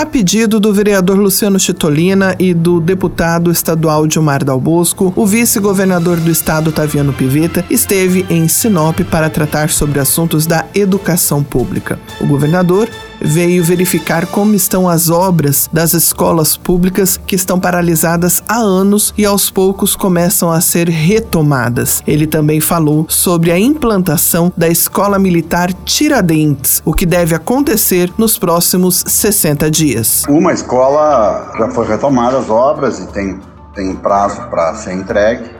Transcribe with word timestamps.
A 0.00 0.06
pedido 0.06 0.58
do 0.58 0.72
vereador 0.72 1.18
Luciano 1.18 1.60
Chitolina 1.60 2.34
e 2.38 2.54
do 2.54 2.80
deputado 2.80 3.50
estadual 3.50 4.06
Dilmar 4.06 4.42
Dal 4.42 4.58
Bosco, 4.58 5.12
o 5.14 5.26
vice-governador 5.26 6.16
do 6.16 6.30
estado 6.30 6.72
Taviano 6.72 7.12
Piveta 7.12 7.62
esteve 7.68 8.24
em 8.30 8.48
Sinop 8.48 8.98
para 9.10 9.28
tratar 9.28 9.68
sobre 9.68 10.00
assuntos 10.00 10.46
da 10.46 10.64
educação 10.74 11.44
pública. 11.44 12.00
O 12.18 12.26
governador 12.26 12.88
veio 13.20 13.62
verificar 13.62 14.26
como 14.26 14.54
estão 14.54 14.88
as 14.88 15.10
obras 15.10 15.68
das 15.72 15.92
escolas 15.92 16.56
públicas 16.56 17.16
que 17.16 17.36
estão 17.36 17.60
paralisadas 17.60 18.42
há 18.48 18.56
anos 18.56 19.12
e 19.16 19.24
aos 19.24 19.50
poucos 19.50 19.94
começam 19.94 20.50
a 20.50 20.60
ser 20.60 20.88
retomadas. 20.88 22.02
Ele 22.06 22.26
também 22.26 22.60
falou 22.60 23.06
sobre 23.08 23.50
a 23.50 23.58
implantação 23.58 24.52
da 24.56 24.68
Escola 24.68 25.18
Militar 25.18 25.72
Tiradentes, 25.72 26.82
o 26.84 26.92
que 26.92 27.06
deve 27.06 27.34
acontecer 27.34 28.12
nos 28.16 28.38
próximos 28.38 29.04
60 29.06 29.70
dias. 29.70 30.24
Uma 30.28 30.52
escola 30.52 31.52
já 31.58 31.68
foi 31.70 31.86
retomada 31.86 32.38
as 32.38 32.48
obras 32.48 32.98
e 32.98 33.06
tem, 33.08 33.38
tem 33.74 33.94
prazo 33.96 34.40
para 34.48 34.74
ser 34.74 34.94
entregue, 34.94 35.50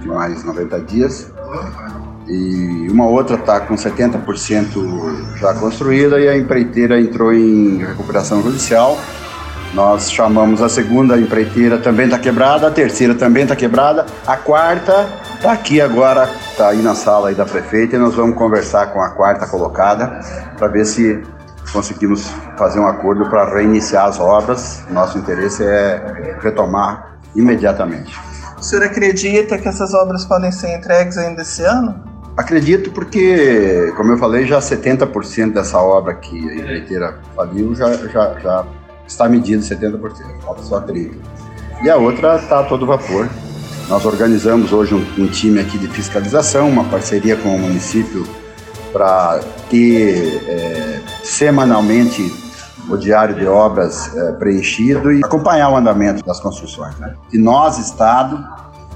de 0.00 0.08
mais 0.08 0.44
90 0.44 0.80
dias 0.80 1.30
e 2.30 2.88
uma 2.88 3.06
outra 3.06 3.34
está 3.36 3.60
com 3.60 3.74
70% 3.74 5.38
já 5.38 5.52
construída 5.54 6.20
e 6.20 6.28
a 6.28 6.36
empreiteira 6.36 7.00
entrou 7.00 7.32
em 7.32 7.78
recuperação 7.78 8.40
judicial. 8.42 8.96
Nós 9.74 10.10
chamamos 10.10 10.62
a 10.62 10.68
segunda 10.68 11.18
empreiteira 11.18 11.78
também 11.78 12.06
está 12.06 12.18
quebrada, 12.18 12.68
a 12.68 12.70
terceira 12.70 13.14
também 13.14 13.44
está 13.44 13.54
quebrada, 13.54 14.06
a 14.26 14.36
quarta 14.36 15.08
está 15.34 15.52
aqui 15.52 15.80
agora, 15.80 16.28
está 16.50 16.68
aí 16.68 16.82
na 16.82 16.94
sala 16.94 17.28
aí 17.28 17.34
da 17.34 17.44
prefeita 17.44 17.96
e 17.96 17.98
nós 17.98 18.14
vamos 18.14 18.36
conversar 18.36 18.92
com 18.92 19.00
a 19.00 19.10
quarta 19.10 19.46
colocada 19.46 20.20
para 20.56 20.68
ver 20.68 20.84
se 20.84 21.22
conseguimos 21.72 22.28
fazer 22.56 22.80
um 22.80 22.86
acordo 22.86 23.28
para 23.28 23.54
reiniciar 23.54 24.06
as 24.06 24.18
obras. 24.18 24.82
Nosso 24.90 25.18
interesse 25.18 25.64
é 25.64 26.36
retomar 26.40 27.16
imediatamente. 27.34 28.18
O 28.58 28.62
senhor 28.62 28.84
acredita 28.84 29.56
que 29.56 29.68
essas 29.68 29.94
obras 29.94 30.24
podem 30.24 30.52
ser 30.52 30.76
entregues 30.76 31.16
ainda 31.16 31.42
esse 31.42 31.62
ano? 31.62 32.09
Acredito 32.36 32.90
porque, 32.92 33.92
como 33.96 34.12
eu 34.12 34.18
falei, 34.18 34.46
já 34.46 34.58
70% 34.58 35.52
dessa 35.52 35.78
obra 35.78 36.14
que 36.14 36.36
a 36.48 36.54
empreiteira 36.54 37.18
faliu 37.34 37.74
já, 37.74 37.92
já, 38.08 38.38
já 38.38 38.66
está 39.06 39.28
medido 39.28 39.62
70%, 39.62 40.40
falta 40.40 40.62
só 40.62 40.80
30%. 40.80 41.12
E 41.82 41.90
a 41.90 41.96
outra 41.96 42.36
está 42.36 42.60
a 42.60 42.62
todo 42.64 42.86
vapor. 42.86 43.28
Nós 43.88 44.04
organizamos 44.04 44.72
hoje 44.72 44.94
um, 44.94 45.04
um, 45.18 45.26
time 45.26 45.60
aqui 45.60 45.76
de 45.76 45.88
fiscalização, 45.88 46.68
uma 46.68 46.84
parceria 46.84 47.36
com 47.36 47.56
o 47.56 47.58
município 47.58 48.24
para 48.92 49.40
ter 49.68 50.44
é, 50.46 51.00
semanalmente 51.24 52.32
o 52.88 52.96
diário 52.96 53.34
de 53.34 53.46
obras 53.46 54.14
é, 54.16 54.32
preenchido 54.32 55.12
e 55.12 55.24
acompanhar 55.24 55.70
o 55.70 55.76
andamento 55.76 56.24
das 56.24 56.38
construções. 56.38 56.96
Né? 56.98 57.14
E 57.32 57.38
nós, 57.38 57.78
Estado, 57.78 58.46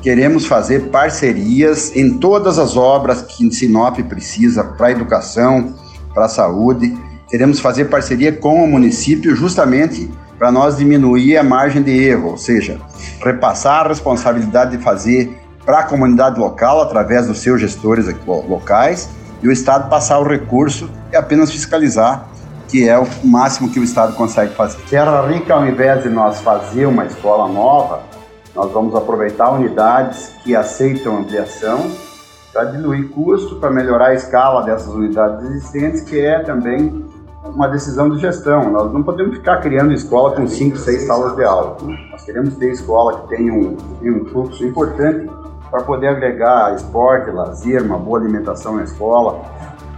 Queremos 0.04 0.44
fazer 0.44 0.90
parcerias 0.90 1.96
em 1.96 2.18
todas 2.18 2.58
as 2.58 2.76
obras 2.76 3.22
que 3.22 3.50
Sinop 3.50 3.98
precisa 4.00 4.62
para 4.62 4.88
a 4.88 4.90
educação, 4.90 5.72
para 6.12 6.26
a 6.26 6.28
saúde. 6.28 6.94
Queremos 7.26 7.58
fazer 7.58 7.86
parceria 7.86 8.30
com 8.30 8.62
o 8.62 8.68
município 8.68 9.34
justamente 9.34 10.10
para 10.38 10.52
nós 10.52 10.76
diminuir 10.76 11.38
a 11.38 11.42
margem 11.42 11.82
de 11.82 11.90
erro, 11.90 12.32
ou 12.32 12.36
seja, 12.36 12.78
repassar 13.24 13.86
a 13.86 13.88
responsabilidade 13.88 14.76
de 14.76 14.84
fazer 14.84 15.40
para 15.64 15.78
a 15.78 15.82
comunidade 15.84 16.38
local 16.38 16.82
através 16.82 17.26
dos 17.26 17.38
seus 17.38 17.58
gestores 17.58 18.04
locais 18.26 19.08
e 19.42 19.48
o 19.48 19.52
Estado 19.52 19.88
passar 19.88 20.18
o 20.18 20.28
recurso 20.28 20.90
e 21.10 21.16
apenas 21.16 21.50
fiscalizar, 21.50 22.28
que 22.68 22.86
é 22.86 22.98
o 22.98 23.06
máximo 23.24 23.70
que 23.70 23.80
o 23.80 23.82
Estado 23.82 24.14
consegue 24.16 24.54
fazer. 24.54 24.76
Terra 24.82 25.26
Rica, 25.26 25.54
ao 25.54 25.66
invés 25.66 26.02
de 26.02 26.10
nós 26.10 26.40
fazer 26.40 26.84
uma 26.84 27.06
escola 27.06 27.50
nova, 27.50 28.02
nós 28.54 28.70
vamos 28.70 28.94
aproveitar 28.94 29.50
unidades 29.52 30.28
que 30.44 30.54
aceitam 30.54 31.18
ampliação 31.18 31.90
para 32.52 32.64
diluir 32.66 33.10
custo, 33.10 33.56
para 33.56 33.70
melhorar 33.70 34.10
a 34.10 34.14
escala 34.14 34.62
dessas 34.62 34.88
unidades 34.94 35.44
existentes, 35.44 36.02
que 36.02 36.20
é 36.20 36.38
também 36.38 37.04
uma 37.44 37.68
decisão 37.68 38.08
de 38.10 38.20
gestão. 38.20 38.70
Nós 38.70 38.92
não 38.92 39.02
podemos 39.02 39.36
ficar 39.36 39.58
criando 39.60 39.92
escola 39.92 40.36
com 40.36 40.46
5, 40.46 40.76
6 40.76 41.02
salas 41.02 41.34
de 41.34 41.44
aula. 41.44 41.76
Nós 42.10 42.22
queremos 42.24 42.56
ter 42.56 42.70
escola 42.70 43.22
que 43.22 43.36
tenha 43.36 43.52
um, 43.52 43.76
um 44.02 44.24
fluxo 44.26 44.64
importante 44.64 45.28
para 45.68 45.82
poder 45.82 46.08
agregar 46.08 46.74
esporte, 46.76 47.30
lazer, 47.32 47.82
uma 47.82 47.98
boa 47.98 48.20
alimentação 48.20 48.76
na 48.76 48.84
escola, 48.84 49.42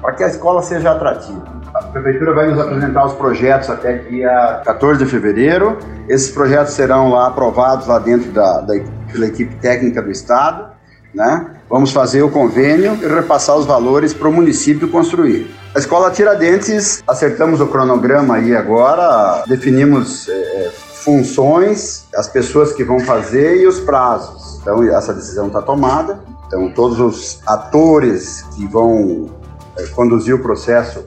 para 0.06 0.14
que 0.14 0.22
a 0.22 0.28
escola 0.28 0.62
seja 0.62 0.92
atrativa. 0.92 1.42
A 1.74 1.82
Prefeitura 1.82 2.32
vai 2.32 2.48
nos 2.48 2.60
apresentar 2.60 3.06
os 3.06 3.14
projetos 3.14 3.68
até 3.68 3.94
dia 3.94 4.62
14 4.64 5.04
de 5.04 5.10
fevereiro. 5.10 5.78
Esses 6.08 6.30
projetos 6.30 6.74
serão 6.74 7.10
lá 7.10 7.26
aprovados 7.26 7.88
lá 7.88 7.98
dentro 7.98 8.30
da, 8.30 8.60
da 8.60 8.74
pela 9.10 9.26
equipe 9.26 9.56
técnica 9.56 10.00
do 10.00 10.08
Estado. 10.08 10.68
Né? 11.12 11.46
Vamos 11.68 11.90
fazer 11.90 12.22
o 12.22 12.30
convênio 12.30 12.96
e 13.02 13.08
repassar 13.08 13.56
os 13.56 13.66
valores 13.66 14.14
para 14.14 14.28
o 14.28 14.32
município 14.32 14.88
construir. 14.88 15.52
A 15.74 15.80
Escola 15.80 16.08
Tiradentes, 16.12 17.02
acertamos 17.04 17.60
o 17.60 17.66
cronograma 17.66 18.36
aí 18.36 18.54
agora, 18.54 19.42
definimos 19.48 20.28
é, 20.28 20.70
funções, 21.04 22.04
as 22.14 22.28
pessoas 22.28 22.72
que 22.72 22.84
vão 22.84 23.00
fazer 23.00 23.60
e 23.60 23.66
os 23.66 23.80
prazos. 23.80 24.60
Então, 24.60 24.84
essa 24.84 25.12
decisão 25.12 25.48
está 25.48 25.60
tomada. 25.60 26.20
Então, 26.46 26.70
todos 26.70 27.00
os 27.00 27.40
atores 27.44 28.42
que 28.54 28.68
vão 28.68 29.28
é, 29.28 29.45
conduzir 29.94 30.34
o 30.34 30.38
processo 30.38 31.04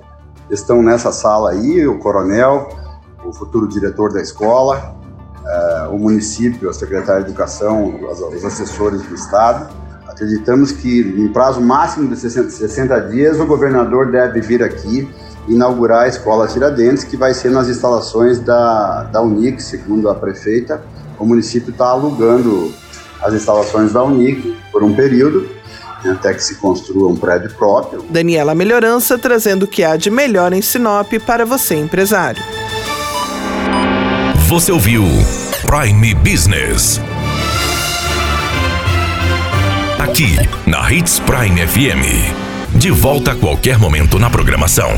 estão 0.49 0.81
nessa 0.81 1.11
sala 1.11 1.51
aí, 1.51 1.87
o 1.87 1.99
coronel, 1.99 2.69
o 3.23 3.31
futuro 3.33 3.67
diretor 3.67 4.11
da 4.11 4.21
escola, 4.21 4.95
é, 5.45 5.87
o 5.91 5.97
município, 5.97 6.69
a 6.69 6.73
secretária 6.73 7.23
de 7.23 7.29
educação, 7.29 7.99
os 8.05 8.45
assessores 8.45 9.01
do 9.03 9.15
estado. 9.15 9.69
Acreditamos 10.07 10.71
que 10.71 11.01
em 11.01 11.27
prazo 11.31 11.61
máximo 11.61 12.07
de 12.07 12.17
60, 12.17 12.49
60 12.49 12.99
dias 13.09 13.39
o 13.39 13.45
governador 13.45 14.11
deve 14.11 14.41
vir 14.41 14.63
aqui 14.63 15.09
inaugurar 15.47 16.03
a 16.03 16.07
escola 16.07 16.47
Tiradentes, 16.47 17.03
que 17.03 17.17
vai 17.17 17.33
ser 17.33 17.49
nas 17.49 17.67
instalações 17.67 18.39
da, 18.39 19.03
da 19.03 19.21
Unic, 19.21 19.61
segundo 19.61 20.09
a 20.09 20.15
prefeita. 20.15 20.81
O 21.17 21.25
município 21.25 21.71
está 21.71 21.87
alugando 21.87 22.71
as 23.21 23.33
instalações 23.33 23.93
da 23.93 24.03
Unic 24.03 24.57
por 24.71 24.83
um 24.83 24.95
período 24.95 25.58
até 26.07 26.33
que 26.33 26.43
se 26.43 26.55
construa 26.55 27.09
um 27.09 27.15
prédio 27.15 27.53
próprio. 27.55 28.05
Daniela 28.09 28.55
Melhorança 28.55 29.17
trazendo 29.17 29.63
o 29.63 29.67
que 29.67 29.83
há 29.83 29.97
de 29.97 30.09
melhor 30.09 30.53
em 30.53 30.61
Sinop 30.61 31.11
para 31.25 31.45
você, 31.45 31.75
empresário. 31.75 32.41
Você 34.47 34.71
ouviu 34.71 35.03
Prime 35.65 36.13
Business. 36.15 36.99
Aqui, 39.99 40.35
na 40.65 40.91
Hits 40.91 41.19
Prime 41.19 41.67
FM. 41.67 42.75
De 42.75 42.89
volta 42.89 43.31
a 43.31 43.35
qualquer 43.35 43.77
momento 43.77 44.17
na 44.17 44.29
programação. 44.29 44.89